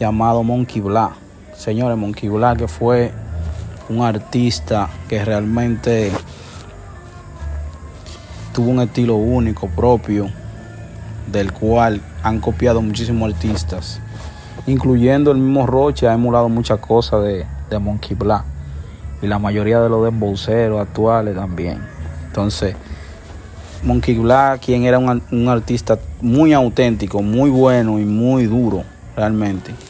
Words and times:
llamado 0.00 0.42
Monkey 0.42 0.80
Black. 0.80 1.12
Señores, 1.54 1.96
Monkey 1.98 2.30
Black 2.30 2.58
que 2.58 2.68
fue 2.68 3.12
un 3.90 4.00
artista 4.02 4.88
que 5.08 5.22
realmente 5.24 6.10
tuvo 8.54 8.70
un 8.70 8.80
estilo 8.80 9.16
único 9.16 9.68
propio 9.68 10.28
del 11.30 11.52
cual 11.52 12.00
han 12.22 12.40
copiado 12.40 12.80
muchísimos 12.80 13.32
artistas, 13.32 14.00
incluyendo 14.66 15.30
el 15.30 15.38
mismo 15.38 15.66
Roche, 15.66 16.08
ha 16.08 16.14
emulado 16.14 16.48
muchas 16.48 16.78
cosas 16.80 17.22
de, 17.24 17.46
Monkey 17.78 18.16
Black 18.16 18.42
y 19.22 19.28
la 19.28 19.38
mayoría 19.38 19.80
de 19.80 19.88
los 19.88 20.02
dembowceros 20.02 20.80
actuales 20.80 21.36
también. 21.36 21.78
Entonces, 22.26 22.74
Monkey 23.84 24.18
Black, 24.18 24.64
quien 24.64 24.84
era 24.84 24.98
un 24.98 25.48
artista 25.48 25.98
muy 26.20 26.52
auténtico, 26.52 27.22
muy 27.22 27.48
bueno 27.48 28.00
y 28.00 28.04
muy 28.04 28.46
duro, 28.46 28.82
realmente. 29.14 29.89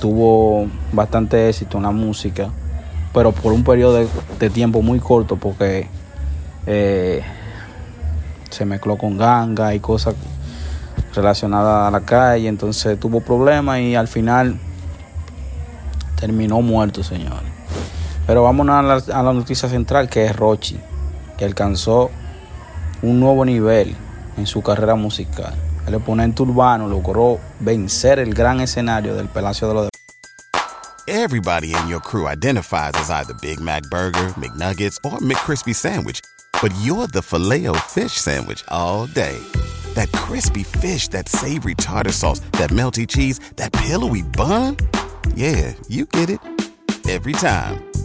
tuvo 0.00 0.66
bastante 0.92 1.48
éxito 1.48 1.78
en 1.78 1.84
la 1.84 1.90
música, 1.90 2.50
pero 3.12 3.32
por 3.32 3.52
un 3.52 3.64
periodo 3.64 4.06
de, 4.38 4.50
tiempo 4.50 4.82
muy 4.82 4.98
corto 4.98 5.36
porque 5.36 5.88
eh, 6.66 7.22
se 8.50 8.64
mezcló 8.64 8.98
con 8.98 9.16
ganga 9.16 9.74
y 9.74 9.80
cosas 9.80 10.14
relacionadas 11.14 11.88
a 11.88 11.90
la 11.90 12.00
calle, 12.00 12.48
entonces 12.48 12.98
tuvo 12.98 13.20
problemas 13.20 13.80
y 13.80 13.94
al 13.94 14.08
final 14.08 14.58
terminó 16.18 16.60
muerto, 16.60 17.02
señor. 17.02 17.42
Pero 18.26 18.42
vamos 18.42 18.68
a 18.68 18.82
la, 18.82 18.94
a 18.94 19.22
la 19.22 19.32
noticia 19.32 19.68
central 19.68 20.08
que 20.08 20.24
es 20.24 20.34
Rochi, 20.34 20.78
que 21.36 21.44
alcanzó 21.44 22.10
un 23.02 23.20
nuevo 23.20 23.44
nivel 23.44 23.94
en 24.36 24.46
su 24.46 24.62
carrera 24.62 24.94
musical. 24.94 25.54
El 25.86 25.94
oponente 25.94 26.42
urbano 26.42 26.88
logró 26.88 27.38
vencer 27.60 28.18
el 28.18 28.34
gran 28.34 28.60
escenario 28.60 29.14
del 29.14 29.28
Palacio 29.28 29.68
de 29.68 29.74
los 29.74 29.88
Everybody 31.06 31.74
in 31.74 31.86
your 31.86 32.00
crew 32.00 32.26
identifies 32.26 32.92
as 32.94 33.10
either 33.10 33.34
Big 33.42 33.60
Mac 33.60 33.82
Burger, 33.90 34.32
McNuggets, 34.38 34.96
or 35.04 35.18
McCrispy 35.18 35.74
Sandwich. 35.74 36.20
But 36.62 36.72
you're 36.80 37.06
the 37.06 37.20
filet 37.20 37.66
fish 37.88 38.12
Sandwich 38.12 38.64
all 38.68 39.06
day. 39.06 39.38
That 39.94 40.10
crispy 40.12 40.62
fish, 40.62 41.08
that 41.08 41.28
savory 41.28 41.74
tartar 41.74 42.12
sauce, 42.12 42.40
that 42.52 42.70
melty 42.70 43.06
cheese, 43.06 43.38
that 43.56 43.72
pillowy 43.72 44.22
bun. 44.22 44.78
Yeah, 45.34 45.74
you 45.88 46.06
get 46.06 46.30
it. 46.30 46.40
Every 47.06 47.32
time. 47.34 47.93